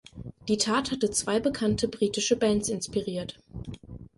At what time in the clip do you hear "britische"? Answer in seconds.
1.87-2.35